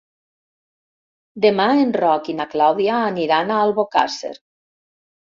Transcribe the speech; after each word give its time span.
Demà 1.43 1.67
en 1.81 1.91
Roc 2.01 2.29
i 2.33 2.33
na 2.39 2.47
Clàudia 2.53 2.95
aniran 3.09 3.53
a 3.53 3.59
Albocàsser. 3.67 4.33